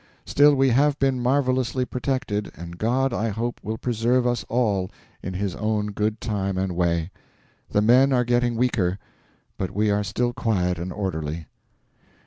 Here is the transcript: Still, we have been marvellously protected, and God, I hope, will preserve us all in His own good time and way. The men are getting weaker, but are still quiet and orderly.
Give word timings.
Still, 0.25 0.55
we 0.55 0.69
have 0.69 0.97
been 0.97 1.19
marvellously 1.21 1.85
protected, 1.85 2.51
and 2.57 2.79
God, 2.79 3.13
I 3.13 3.29
hope, 3.29 3.59
will 3.61 3.77
preserve 3.77 4.25
us 4.25 4.43
all 4.49 4.89
in 5.21 5.35
His 5.35 5.53
own 5.55 5.91
good 5.91 6.19
time 6.19 6.57
and 6.57 6.75
way. 6.75 7.11
The 7.69 7.83
men 7.83 8.11
are 8.11 8.23
getting 8.25 8.55
weaker, 8.55 8.97
but 9.59 9.77
are 9.77 10.03
still 10.03 10.33
quiet 10.33 10.79
and 10.79 10.91
orderly. 10.91 11.45